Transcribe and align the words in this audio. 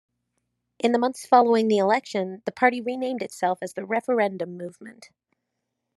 In 0.79 0.93
the 0.93 0.97
months 0.97 1.27
following 1.27 1.67
the 1.67 1.77
election, 1.77 2.41
the 2.45 2.51
party 2.51 2.81
renamed 2.81 3.21
itself 3.21 3.59
as 3.61 3.75
the 3.75 3.85
Referendum 3.85 4.57
Movement. 4.57 5.11